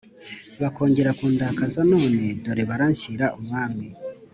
bakongera 0.61 1.11
kundakaza 1.19 1.79
None 1.91 2.21
dore 2.43 2.63
baranshyira 2.69 3.25
umwami 3.39 3.85